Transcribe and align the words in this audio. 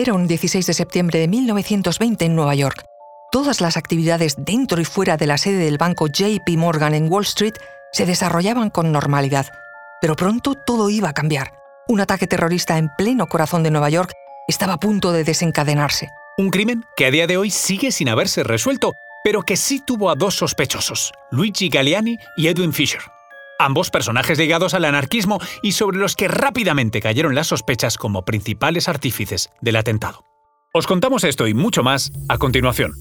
Era 0.00 0.14
un 0.14 0.28
16 0.28 0.64
de 0.64 0.74
septiembre 0.74 1.18
de 1.18 1.26
1920 1.26 2.24
en 2.24 2.36
Nueva 2.36 2.54
York. 2.54 2.84
Todas 3.32 3.60
las 3.60 3.76
actividades 3.76 4.36
dentro 4.38 4.80
y 4.80 4.84
fuera 4.84 5.16
de 5.16 5.26
la 5.26 5.38
sede 5.38 5.64
del 5.64 5.76
banco 5.76 6.06
JP 6.06 6.48
Morgan 6.56 6.94
en 6.94 7.10
Wall 7.10 7.24
Street 7.24 7.54
se 7.90 8.06
desarrollaban 8.06 8.70
con 8.70 8.92
normalidad. 8.92 9.46
Pero 10.00 10.14
pronto 10.14 10.54
todo 10.54 10.88
iba 10.88 11.08
a 11.08 11.14
cambiar. 11.14 11.52
Un 11.88 12.00
ataque 12.00 12.28
terrorista 12.28 12.78
en 12.78 12.90
pleno 12.96 13.26
corazón 13.26 13.64
de 13.64 13.72
Nueva 13.72 13.90
York 13.90 14.12
estaba 14.46 14.74
a 14.74 14.78
punto 14.78 15.10
de 15.10 15.24
desencadenarse. 15.24 16.10
Un 16.36 16.50
crimen 16.50 16.84
que 16.96 17.06
a 17.06 17.10
día 17.10 17.26
de 17.26 17.36
hoy 17.36 17.50
sigue 17.50 17.90
sin 17.90 18.08
haberse 18.08 18.44
resuelto, 18.44 18.92
pero 19.24 19.42
que 19.42 19.56
sí 19.56 19.82
tuvo 19.84 20.10
a 20.10 20.14
dos 20.14 20.36
sospechosos, 20.36 21.10
Luigi 21.32 21.70
Galliani 21.70 22.18
y 22.36 22.46
Edwin 22.46 22.72
Fisher. 22.72 23.00
Ambos 23.60 23.90
personajes 23.90 24.38
ligados 24.38 24.72
al 24.74 24.84
anarquismo 24.84 25.40
y 25.62 25.72
sobre 25.72 25.98
los 25.98 26.14
que 26.14 26.28
rápidamente 26.28 27.00
cayeron 27.00 27.34
las 27.34 27.48
sospechas 27.48 27.98
como 27.98 28.24
principales 28.24 28.88
artífices 28.88 29.50
del 29.60 29.74
atentado. 29.74 30.24
Os 30.72 30.86
contamos 30.86 31.24
esto 31.24 31.48
y 31.48 31.54
mucho 31.54 31.82
más 31.82 32.12
a 32.28 32.38
continuación. 32.38 32.92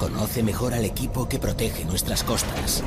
Conoce 0.00 0.42
mejor 0.42 0.74
al 0.74 0.84
equipo 0.84 1.28
que 1.28 1.38
protege 1.38 1.84
nuestras 1.84 2.24
costas. 2.24 2.82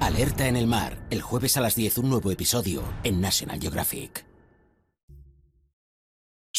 Alerta 0.00 0.48
en 0.48 0.56
el 0.56 0.66
mar, 0.66 0.98
el 1.10 1.22
jueves 1.22 1.56
a 1.56 1.60
las 1.62 1.74
10 1.76 1.98
un 1.98 2.10
nuevo 2.10 2.30
episodio 2.30 2.82
en 3.04 3.22
National 3.22 3.58
Geographic. 3.58 4.29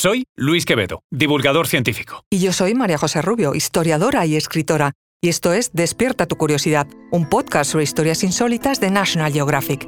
Soy 0.02 0.26
Luis 0.36 0.66
Quevedo, 0.66 1.04
divulgador 1.12 1.68
científico. 1.68 2.26
Y 2.32 2.40
yo 2.40 2.54
soy 2.54 2.73
María 2.73 2.98
José 2.98 3.22
Rubio, 3.22 3.54
historiadora 3.54 4.26
y 4.26 4.36
escritora. 4.36 4.94
Y 5.22 5.30
esto 5.30 5.54
es 5.54 5.73
Despierta 5.73 6.26
tu 6.26 6.38
curiosidad, 6.38 6.88
un 7.12 7.30
podcast 7.30 7.70
sobre 7.70 7.84
historias 7.84 8.23
insólitas 8.23 8.80
de 8.80 8.90
National 8.90 9.32
Geographic. 9.32 9.88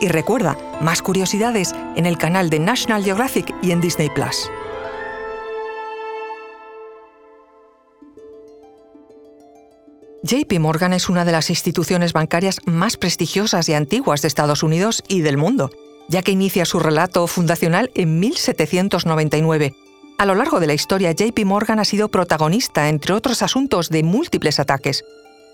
Y 0.00 0.08
recuerda, 0.08 0.58
más 0.80 1.02
curiosidades 1.02 1.72
en 1.94 2.04
el 2.04 2.18
canal 2.18 2.50
de 2.50 2.58
National 2.58 3.04
Geographic 3.04 3.54
y 3.62 3.70
en 3.70 3.80
Disney 3.80 4.10
Plus. 4.10 4.50
JP 10.24 10.58
Morgan 10.58 10.94
es 10.94 11.08
una 11.08 11.24
de 11.24 11.30
las 11.30 11.48
instituciones 11.48 12.12
bancarias 12.12 12.58
más 12.66 12.96
prestigiosas 12.96 13.68
y 13.68 13.74
antiguas 13.74 14.20
de 14.22 14.26
Estados 14.26 14.64
Unidos 14.64 15.04
y 15.06 15.20
del 15.20 15.36
mundo, 15.36 15.70
ya 16.10 16.22
que 16.22 16.32
inicia 16.32 16.64
su 16.64 16.80
relato 16.80 17.26
fundacional 17.26 17.90
en 17.94 18.18
1799. 18.18 19.74
A 20.18 20.26
lo 20.26 20.34
largo 20.34 20.60
de 20.60 20.66
la 20.66 20.74
historia, 20.74 21.12
JP 21.12 21.44
Morgan 21.46 21.78
ha 21.78 21.84
sido 21.84 22.08
protagonista, 22.08 22.88
entre 22.88 23.14
otros 23.14 23.42
asuntos, 23.42 23.88
de 23.88 24.02
múltiples 24.02 24.60
ataques. 24.60 25.04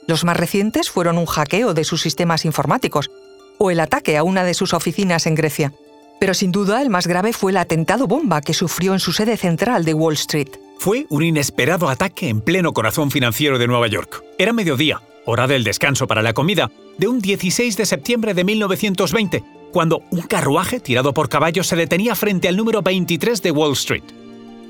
Los 0.08 0.24
más 0.24 0.36
recientes 0.36 0.90
fueron 0.90 1.18
un 1.18 1.26
hackeo 1.26 1.74
de 1.74 1.84
sus 1.84 2.00
sistemas 2.02 2.44
informáticos 2.44 3.10
o 3.58 3.70
el 3.70 3.80
ataque 3.80 4.16
a 4.16 4.22
una 4.22 4.44
de 4.44 4.54
sus 4.54 4.74
oficinas 4.74 5.26
en 5.26 5.34
Grecia. 5.34 5.72
Pero 6.18 6.32
sin 6.32 6.52
duda 6.52 6.80
el 6.80 6.91
más 6.91 7.06
grave 7.06 7.32
fue 7.32 7.52
el 7.52 7.58
atentado 7.58 8.06
bomba 8.06 8.41
que 8.41 8.54
sufrió 8.54 8.94
en 8.94 9.00
su 9.00 9.12
sede 9.12 9.36
central 9.36 9.84
de 9.84 9.94
Wall 9.94 10.14
Street. 10.14 10.48
Fue 10.78 11.06
un 11.10 11.22
inesperado 11.22 11.88
ataque 11.88 12.28
en 12.28 12.41
pleno 12.41 12.72
corazón 12.72 13.10
financiero 13.10 13.58
de 13.58 13.66
Nueva 13.66 13.88
York. 13.88 14.22
Era 14.38 14.52
mediodía, 14.52 15.02
hora 15.26 15.46
del 15.46 15.64
descanso 15.64 16.06
para 16.06 16.22
la 16.22 16.32
comida, 16.32 16.70
de 16.98 17.08
un 17.08 17.20
16 17.20 17.76
de 17.76 17.86
septiembre 17.86 18.34
de 18.34 18.44
1920, 18.44 19.44
cuando 19.77 20.02
un 20.10 20.22
carruaje 20.22 20.80
tirado 20.80 21.12
por 21.12 21.28
caballos 21.28 21.66
se 21.66 21.77
detenía 21.77 22.14
frente 22.14 22.48
al 22.48 22.56
número 22.56 22.80
23 22.80 23.42
de 23.42 23.50
Wall 23.50 23.74
Street. 23.74 24.05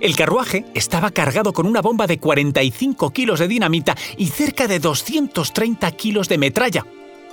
El 0.00 0.16
carruaje 0.16 0.64
estaba 0.74 1.12
cargado 1.12 1.52
con 1.52 1.64
una 1.66 1.80
bomba 1.80 2.08
de 2.08 2.18
45 2.18 3.12
kilos 3.12 3.38
de 3.38 3.46
dinamita 3.46 3.94
y 4.16 4.26
cerca 4.26 4.66
de 4.66 4.80
230 4.80 5.88
kilos 5.92 6.28
de 6.28 6.38
metralla. 6.38 6.86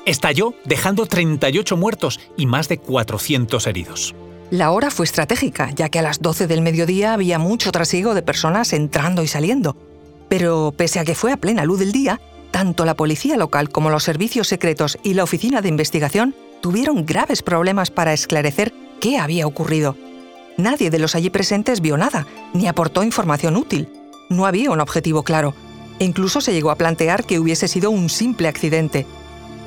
Estalló 0.05 0.53
dejando 0.65 1.07
38 1.07 1.75
muertos 1.75 2.19
y 2.37 2.45
más 2.45 2.69
de 2.69 2.77
400 2.77 3.65
heridos. 3.65 4.13
La 4.51 4.69
hora 4.69 4.91
fue 4.91 5.07
estratégica, 5.07 5.71
ya 5.71 5.89
que 5.89 5.97
a 5.97 6.03
las 6.03 6.21
12 6.21 6.45
del 6.45 6.61
mediodía 6.61 7.13
había 7.13 7.39
mucho 7.39 7.71
trasiego 7.71 8.13
de 8.13 8.21
personas 8.21 8.71
entrando 8.71 9.23
y 9.23 9.27
saliendo. 9.27 9.75
Pero 10.29 10.75
pese 10.77 10.99
a 10.99 11.05
que 11.05 11.15
fue 11.15 11.31
a 11.31 11.37
plena 11.37 11.65
luz 11.65 11.79
del 11.79 11.91
día, 11.91 12.21
tanto 12.51 12.85
la 12.85 12.93
policía 12.93 13.35
local 13.35 13.69
como 13.69 13.89
los 13.89 14.03
servicios 14.03 14.47
secretos 14.47 14.99
y 15.01 15.15
la 15.15 15.23
oficina 15.23 15.63
de 15.63 15.69
investigación 15.69 16.35
tuvieron 16.63 17.05
graves 17.05 17.41
problemas 17.41 17.91
para 17.91 18.13
esclarecer 18.13 18.73
qué 19.01 19.17
había 19.17 19.45
ocurrido. 19.45 19.97
Nadie 20.57 20.89
de 20.89 20.97
los 20.97 21.13
allí 21.13 21.29
presentes 21.29 21.81
vio 21.81 21.97
nada, 21.97 22.25
ni 22.53 22.67
aportó 22.67 23.03
información 23.03 23.57
útil. 23.57 23.89
No 24.29 24.45
había 24.45 24.71
un 24.71 24.79
objetivo 24.79 25.23
claro. 25.23 25.53
E 25.99 26.05
incluso 26.05 26.39
se 26.39 26.53
llegó 26.53 26.71
a 26.71 26.77
plantear 26.77 27.25
que 27.25 27.37
hubiese 27.37 27.67
sido 27.67 27.91
un 27.91 28.09
simple 28.09 28.47
accidente. 28.47 29.05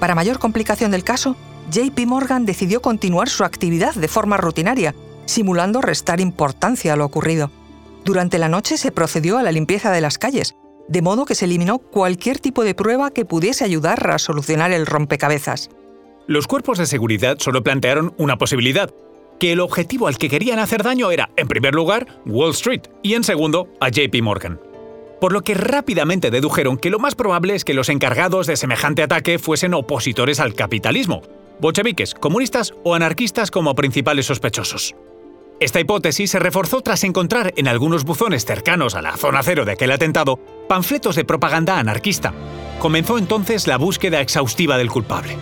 Para 0.00 0.14
mayor 0.14 0.38
complicación 0.38 0.90
del 0.90 1.04
caso, 1.04 1.36
JP 1.70 2.06
Morgan 2.06 2.46
decidió 2.46 2.80
continuar 2.80 3.28
su 3.28 3.44
actividad 3.44 3.94
de 3.94 4.08
forma 4.08 4.38
rutinaria, 4.38 4.94
simulando 5.26 5.82
restar 5.82 6.18
importancia 6.18 6.94
a 6.94 6.96
lo 6.96 7.04
ocurrido. 7.04 7.50
Durante 8.06 8.38
la 8.38 8.48
noche 8.48 8.78
se 8.78 8.90
procedió 8.90 9.36
a 9.36 9.42
la 9.42 9.52
limpieza 9.52 9.92
de 9.92 10.00
las 10.00 10.16
calles, 10.16 10.56
de 10.88 11.02
modo 11.02 11.26
que 11.26 11.34
se 11.34 11.44
eliminó 11.44 11.78
cualquier 11.78 12.38
tipo 12.38 12.64
de 12.64 12.74
prueba 12.74 13.10
que 13.10 13.26
pudiese 13.26 13.64
ayudar 13.64 14.08
a 14.10 14.18
solucionar 14.18 14.72
el 14.72 14.86
rompecabezas. 14.86 15.68
Los 16.28 16.48
cuerpos 16.48 16.78
de 16.78 16.86
seguridad 16.86 17.36
solo 17.38 17.62
plantearon 17.62 18.12
una 18.18 18.36
posibilidad, 18.36 18.90
que 19.38 19.52
el 19.52 19.60
objetivo 19.60 20.08
al 20.08 20.18
que 20.18 20.28
querían 20.28 20.58
hacer 20.58 20.82
daño 20.82 21.12
era, 21.12 21.30
en 21.36 21.46
primer 21.46 21.72
lugar, 21.72 22.06
Wall 22.26 22.50
Street 22.50 22.82
y 23.00 23.14
en 23.14 23.22
segundo, 23.22 23.68
a 23.80 23.90
JP 23.90 24.22
Morgan. 24.22 24.58
Por 25.20 25.32
lo 25.32 25.42
que 25.42 25.54
rápidamente 25.54 26.32
dedujeron 26.32 26.78
que 26.78 26.90
lo 26.90 26.98
más 26.98 27.14
probable 27.14 27.54
es 27.54 27.64
que 27.64 27.74
los 27.74 27.88
encargados 27.88 28.48
de 28.48 28.56
semejante 28.56 29.04
ataque 29.04 29.38
fuesen 29.38 29.72
opositores 29.72 30.40
al 30.40 30.54
capitalismo, 30.54 31.22
bolcheviques, 31.60 32.14
comunistas 32.14 32.74
o 32.82 32.94
anarquistas 32.94 33.52
como 33.52 33.76
principales 33.76 34.26
sospechosos. 34.26 34.96
Esta 35.60 35.78
hipótesis 35.78 36.32
se 36.32 36.40
reforzó 36.40 36.80
tras 36.80 37.04
encontrar 37.04 37.54
en 37.56 37.68
algunos 37.68 38.04
buzones 38.04 38.44
cercanos 38.44 38.96
a 38.96 39.00
la 39.00 39.16
zona 39.16 39.44
cero 39.44 39.64
de 39.64 39.72
aquel 39.72 39.92
atentado 39.92 40.38
panfletos 40.68 41.14
de 41.14 41.24
propaganda 41.24 41.78
anarquista. 41.78 42.34
Comenzó 42.80 43.16
entonces 43.16 43.68
la 43.68 43.78
búsqueda 43.78 44.20
exhaustiva 44.20 44.76
del 44.76 44.90
culpable. 44.90 45.38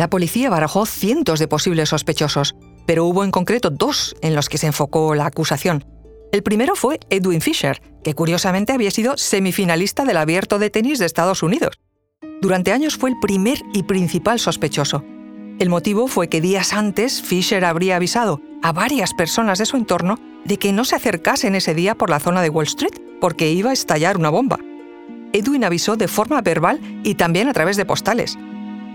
La 0.00 0.08
policía 0.08 0.48
barajó 0.48 0.86
cientos 0.86 1.38
de 1.40 1.46
posibles 1.46 1.90
sospechosos, 1.90 2.56
pero 2.86 3.04
hubo 3.04 3.22
en 3.22 3.30
concreto 3.30 3.68
dos 3.68 4.16
en 4.22 4.34
los 4.34 4.48
que 4.48 4.56
se 4.56 4.66
enfocó 4.66 5.14
la 5.14 5.26
acusación. 5.26 5.84
El 6.32 6.42
primero 6.42 6.74
fue 6.74 7.00
Edwin 7.10 7.42
Fisher, 7.42 7.82
que 8.02 8.14
curiosamente 8.14 8.72
había 8.72 8.90
sido 8.90 9.18
semifinalista 9.18 10.06
del 10.06 10.16
abierto 10.16 10.58
de 10.58 10.70
tenis 10.70 11.00
de 11.00 11.04
Estados 11.04 11.42
Unidos. 11.42 11.78
Durante 12.40 12.72
años 12.72 12.96
fue 12.96 13.10
el 13.10 13.18
primer 13.20 13.58
y 13.74 13.82
principal 13.82 14.40
sospechoso. 14.40 15.04
El 15.58 15.68
motivo 15.68 16.08
fue 16.08 16.30
que 16.30 16.40
días 16.40 16.72
antes 16.72 17.20
Fisher 17.20 17.62
habría 17.66 17.96
avisado 17.96 18.40
a 18.62 18.72
varias 18.72 19.12
personas 19.12 19.58
de 19.58 19.66
su 19.66 19.76
entorno 19.76 20.18
de 20.46 20.56
que 20.56 20.72
no 20.72 20.86
se 20.86 20.96
acercasen 20.96 21.56
ese 21.56 21.74
día 21.74 21.94
por 21.94 22.08
la 22.08 22.20
zona 22.20 22.40
de 22.40 22.48
Wall 22.48 22.64
Street 22.64 22.98
porque 23.20 23.52
iba 23.52 23.68
a 23.68 23.74
estallar 23.74 24.16
una 24.16 24.30
bomba. 24.30 24.60
Edwin 25.34 25.62
avisó 25.62 25.96
de 25.96 26.08
forma 26.08 26.40
verbal 26.40 26.80
y 27.04 27.16
también 27.16 27.48
a 27.48 27.52
través 27.52 27.76
de 27.76 27.84
postales. 27.84 28.38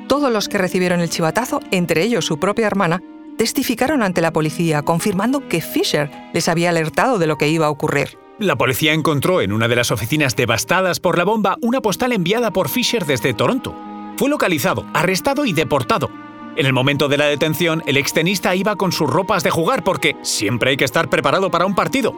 Todos 0.07 0.31
los 0.31 0.47
que 0.47 0.57
recibieron 0.57 0.99
el 0.99 1.09
chivatazo, 1.09 1.61
entre 1.71 2.03
ellos 2.03 2.25
su 2.25 2.39
propia 2.39 2.67
hermana, 2.67 3.01
testificaron 3.37 4.03
ante 4.03 4.21
la 4.21 4.31
policía 4.31 4.81
confirmando 4.81 5.47
que 5.47 5.61
Fisher 5.61 6.09
les 6.33 6.47
había 6.47 6.69
alertado 6.69 7.17
de 7.17 7.27
lo 7.27 7.37
que 7.37 7.49
iba 7.49 7.65
a 7.65 7.71
ocurrir. 7.71 8.17
La 8.39 8.55
policía 8.55 8.93
encontró 8.93 9.41
en 9.41 9.51
una 9.51 9.67
de 9.67 9.75
las 9.75 9.91
oficinas 9.91 10.35
devastadas 10.35 10.99
por 10.99 11.17
la 11.17 11.23
bomba 11.23 11.57
una 11.61 11.81
postal 11.81 12.11
enviada 12.11 12.51
por 12.51 12.69
Fisher 12.69 13.05
desde 13.05 13.33
Toronto. 13.33 13.73
Fue 14.17 14.29
localizado, 14.29 14.85
arrestado 14.93 15.45
y 15.45 15.53
deportado, 15.53 16.09
en 16.57 16.65
el 16.65 16.71
momento 16.71 17.09
de 17.09 17.17
la 17.17 17.25
detención, 17.25 17.83
el 17.85 17.97
extenista 17.97 18.55
iba 18.55 18.77
con 18.77 18.93
sus 18.93 19.09
ropas 19.09 19.43
de 19.43 19.49
jugar 19.49 19.83
porque 19.83 20.15
siempre 20.21 20.69
hay 20.69 20.77
que 20.77 20.85
estar 20.85 21.09
preparado 21.09 21.51
para 21.51 21.65
un 21.65 21.75
partido. 21.75 22.15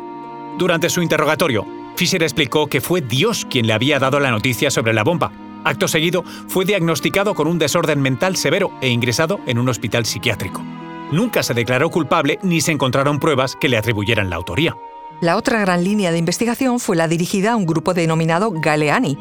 Durante 0.59 0.91
su 0.91 1.01
interrogatorio, 1.01 1.65
Fisher 1.95 2.21
explicó 2.21 2.67
que 2.67 2.79
fue 2.79 3.01
Dios 3.01 3.47
quien 3.49 3.65
le 3.65 3.73
había 3.73 3.97
dado 3.97 4.19
la 4.19 4.29
noticia 4.29 4.69
sobre 4.69 4.93
la 4.93 5.03
bomba. 5.03 5.31
Acto 5.67 5.89
seguido, 5.89 6.23
fue 6.47 6.63
diagnosticado 6.63 7.35
con 7.35 7.45
un 7.45 7.59
desorden 7.59 8.01
mental 8.01 8.37
severo 8.37 8.71
e 8.79 8.87
ingresado 8.87 9.41
en 9.47 9.59
un 9.59 9.67
hospital 9.67 10.05
psiquiátrico. 10.05 10.63
Nunca 11.11 11.43
se 11.43 11.53
declaró 11.53 11.89
culpable 11.89 12.39
ni 12.41 12.61
se 12.61 12.71
encontraron 12.71 13.19
pruebas 13.19 13.57
que 13.59 13.67
le 13.67 13.77
atribuyeran 13.77 14.29
la 14.29 14.37
autoría. 14.37 14.77
La 15.19 15.35
otra 15.35 15.59
gran 15.59 15.83
línea 15.83 16.13
de 16.13 16.19
investigación 16.19 16.79
fue 16.79 16.95
la 16.95 17.09
dirigida 17.09 17.51
a 17.51 17.55
un 17.57 17.65
grupo 17.65 17.93
denominado 17.93 18.51
Galeani. 18.51 19.17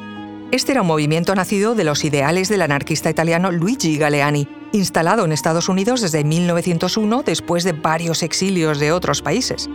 Este 0.52 0.70
era 0.70 0.82
un 0.82 0.87
movimiento 0.87 1.34
nacido 1.34 1.75
de 1.75 1.82
los 1.82 2.04
ideales 2.04 2.49
del 2.49 2.62
anarquista 2.62 3.10
italiano 3.10 3.50
Luigi 3.50 3.99
Galeani, 3.99 4.46
instalado 4.70 5.25
en 5.25 5.32
Estados 5.32 5.69
Unidos 5.69 6.00
desde 6.00 6.22
1901 6.22 7.25
después 7.25 7.64
de 7.64 7.72
varios 7.72 8.22
exilios 8.22 8.78
de 8.78 8.92
otros 8.92 9.20
países. 9.20 9.69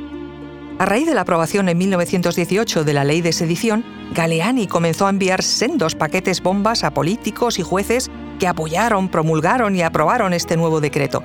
A 0.81 0.85
raíz 0.85 1.05
de 1.05 1.13
la 1.13 1.21
aprobación 1.21 1.69
en 1.69 1.77
1918 1.77 2.83
de 2.83 2.93
la 2.95 3.03
ley 3.03 3.21
de 3.21 3.33
sedición, 3.33 3.85
Galeani 4.15 4.65
comenzó 4.65 5.05
a 5.05 5.11
enviar 5.11 5.43
sendos 5.43 5.93
paquetes 5.93 6.41
bombas 6.41 6.83
a 6.83 6.89
políticos 6.89 7.59
y 7.59 7.61
jueces 7.61 8.09
que 8.39 8.47
apoyaron, 8.47 9.07
promulgaron 9.07 9.75
y 9.75 9.83
aprobaron 9.83 10.33
este 10.33 10.57
nuevo 10.57 10.81
decreto. 10.81 11.23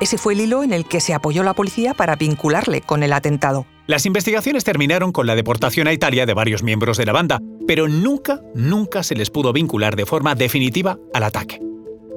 Ese 0.00 0.16
fue 0.16 0.32
el 0.32 0.40
hilo 0.40 0.62
en 0.62 0.72
el 0.72 0.86
que 0.86 1.02
se 1.02 1.12
apoyó 1.12 1.42
la 1.42 1.52
policía 1.52 1.92
para 1.92 2.16
vincularle 2.16 2.80
con 2.80 3.02
el 3.02 3.12
atentado. 3.12 3.66
Las 3.86 4.06
investigaciones 4.06 4.64
terminaron 4.64 5.12
con 5.12 5.26
la 5.26 5.34
deportación 5.34 5.88
a 5.88 5.92
Italia 5.92 6.24
de 6.24 6.32
varios 6.32 6.62
miembros 6.62 6.96
de 6.96 7.04
la 7.04 7.12
banda, 7.12 7.38
pero 7.66 7.88
nunca, 7.88 8.40
nunca 8.54 9.02
se 9.02 9.14
les 9.14 9.28
pudo 9.28 9.52
vincular 9.52 9.94
de 9.94 10.06
forma 10.06 10.34
definitiva 10.34 10.96
al 11.12 11.24
ataque. 11.24 11.65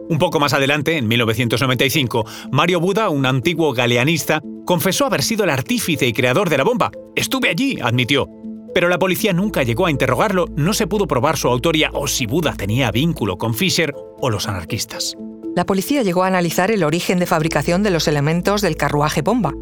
Un 0.09 0.17
poco 0.17 0.39
más 0.39 0.53
adelante, 0.53 0.97
en 0.97 1.07
1995, 1.07 2.25
Mario 2.51 2.79
Buda, 2.79 3.09
un 3.09 3.27
antiguo 3.27 3.73
galeanista, 3.73 4.41
confesó 4.65 5.05
haber 5.05 5.21
sido 5.21 5.43
el 5.43 5.51
artífice 5.51 6.07
y 6.07 6.13
creador 6.13 6.49
de 6.49 6.57
la 6.57 6.63
bomba. 6.63 6.89
Estuve 7.15 7.49
allí, 7.49 7.77
admitió. 7.79 8.27
Pero 8.73 8.89
la 8.89 8.97
policía 8.97 9.33
nunca 9.33 9.61
llegó 9.61 9.85
a 9.85 9.91
interrogarlo, 9.91 10.47
no 10.55 10.73
se 10.73 10.87
pudo 10.87 11.05
probar 11.05 11.37
su 11.37 11.47
autoría 11.47 11.91
o 11.93 12.07
si 12.07 12.25
Buda 12.25 12.55
tenía 12.55 12.89
vínculo 12.89 13.37
con 13.37 13.53
Fisher 13.53 13.93
o 14.19 14.31
los 14.31 14.47
anarquistas. 14.47 15.15
La 15.55 15.67
policía 15.67 16.01
llegó 16.01 16.23
a 16.23 16.27
analizar 16.27 16.71
el 16.71 16.83
origen 16.83 17.19
de 17.19 17.27
fabricación 17.27 17.83
de 17.83 17.91
los 17.91 18.07
elementos 18.07 18.61
del 18.61 18.77
carruaje 18.77 19.21
bomba. 19.21 19.53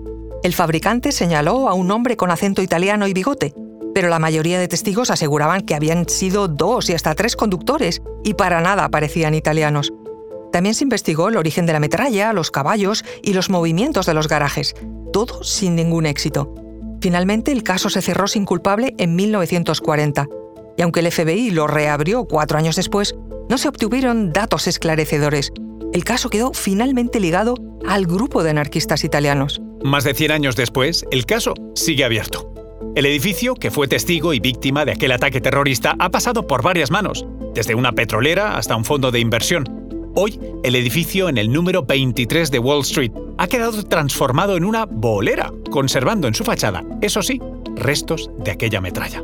El 0.44 0.54
fabricante 0.54 1.12
señaló 1.12 1.68
a 1.68 1.74
un 1.74 1.92
hombre 1.92 2.16
con 2.16 2.32
acento 2.32 2.62
italiano 2.62 3.06
y 3.08 3.14
bigote, 3.14 3.54
pero 3.94 4.10
la 4.10 4.20
mayoría 4.20 4.60
de 4.60 4.68
testigos 4.68 5.10
aseguraban 5.10 5.62
que 5.62 5.76
habían 5.76 6.08
sido 6.08 6.48
dos 6.48 6.90
y 6.90 6.94
hasta 6.94 7.16
tres 7.16 7.36
conductores 7.36 8.02
y 8.24 8.36
para 8.36 8.62
nada 8.62 8.90
parecían 8.90 9.34
italianos. 9.34 9.92
También 10.58 10.74
se 10.74 10.86
investigó 10.86 11.30
el 11.30 11.38
origen 11.38 11.68
de 11.68 11.74
la 11.74 11.80
metralla, 11.80 12.34
los 12.34 12.50
caballos 12.50 13.06
y 13.22 13.34
los 13.34 13.52
movimientos 13.52 14.08
de 14.08 14.16
los 14.16 14.28
garajes, 14.28 14.74
todo 15.14 15.44
sin 15.44 15.76
ningún 15.76 16.08
éxito. 16.08 16.52
Finalmente, 17.00 17.52
el 17.52 17.62
caso 17.62 17.92
se 17.92 18.02
cerró 18.02 18.26
sin 18.26 18.44
culpable 18.44 18.96
en 18.98 19.16
1940, 19.16 20.28
y 20.76 20.82
aunque 20.82 21.02
el 21.02 21.12
FBI 21.12 21.52
lo 21.52 21.68
reabrió 21.68 22.26
cuatro 22.26 22.58
años 22.58 22.76
después, 22.76 23.14
no 23.50 23.60
se 23.60 23.68
obtuvieron 23.68 24.34
datos 24.34 24.66
esclarecedores. 24.66 25.54
El 25.94 26.04
caso 26.04 26.32
quedó 26.32 26.52
finalmente 26.56 27.20
ligado 27.20 27.54
al 27.88 28.08
grupo 28.08 28.42
de 28.42 28.50
anarquistas 28.50 29.04
italianos. 29.04 29.62
Más 29.84 30.06
de 30.06 30.16
100 30.16 30.32
años 30.32 30.56
después, 30.56 31.06
el 31.12 31.28
caso 31.28 31.54
sigue 31.76 32.04
abierto. 32.04 32.52
El 32.96 33.06
edificio, 33.06 33.54
que 33.54 33.70
fue 33.70 33.88
testigo 33.88 34.34
y 34.34 34.40
víctima 34.40 34.86
de 34.86 34.94
aquel 34.94 35.12
ataque 35.12 35.40
terrorista, 35.40 35.96
ha 36.00 36.10
pasado 36.10 36.48
por 36.48 36.64
varias 36.64 36.90
manos, 36.90 37.28
desde 37.54 37.76
una 37.76 37.92
petrolera 37.92 38.58
hasta 38.58 38.76
un 38.76 38.86
fondo 38.86 39.12
de 39.12 39.20
inversión. 39.20 39.77
Hoy, 40.20 40.40
el 40.64 40.76
edificio 40.76 41.30
en 41.30 41.38
el 41.38 41.52
número 41.52 41.84
23 41.84 42.50
de 42.50 42.58
Wall 42.58 42.82
Street 42.82 43.12
ha 43.38 43.48
quedado 43.48 43.84
transformado 43.84 44.58
en 44.58 44.66
una 44.66 44.88
bolera, 44.88 45.54
conservando 45.70 46.28
en 46.28 46.34
su 46.34 46.44
fachada, 46.44 46.84
eso 47.04 47.22
sí, 47.22 47.40
restos 47.76 48.32
de 48.40 48.50
aquella 48.50 48.82
metralla. 48.82 49.24